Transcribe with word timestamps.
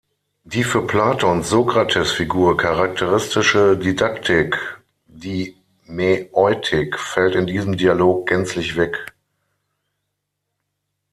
Die 0.45 0.63
für 0.63 0.87
Platons 0.87 1.47
Sokrates-Figur 1.47 2.57
charakteristische 2.57 3.77
Didaktik, 3.77 4.57
die 5.05 5.55
Mäeutik, 5.85 6.97
fällt 6.97 7.35
in 7.35 7.45
diesem 7.45 7.77
Dialog 7.77 8.27
gänzlich 8.27 8.77
weg. 8.77 8.97